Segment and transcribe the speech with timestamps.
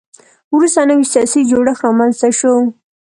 [0.55, 2.53] وروسته نوی سیاسي جوړښت رامنځته شو